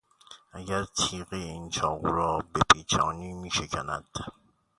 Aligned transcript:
اگر 0.51 0.83
تیغهی 0.97 1.43
این 1.43 1.69
چاقو 1.69 2.11
را 2.11 2.39
بپیچانی 2.55 3.33
میشکند. 3.33 4.09